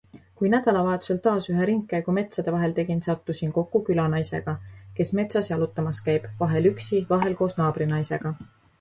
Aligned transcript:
Kui 0.37 0.49
nädalavahetusel 0.51 1.19
taas 1.27 1.47
ühe 1.51 1.67
ringkäigu 1.71 2.15
metsade 2.19 2.55
vahel 2.55 2.73
tegin, 2.81 3.05
sattusin 3.09 3.53
kokku 3.59 3.83
külanaisega, 3.91 4.57
kes 5.01 5.15
metsas 5.23 5.53
jalutamas 5.55 6.05
käib, 6.11 6.29
vahel 6.45 6.73
üksi, 6.75 7.07
vahel 7.17 7.41
koos 7.43 7.63
naabrinaisega. 7.65 8.39